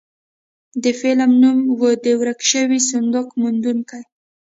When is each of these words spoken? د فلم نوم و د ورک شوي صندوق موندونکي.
د 0.83 0.85
فلم 0.99 1.31
نوم 1.41 1.59
و 1.79 1.81
د 2.05 2.05
ورک 2.21 2.39
شوي 2.51 2.79
صندوق 2.91 3.27
موندونکي. 3.41 4.01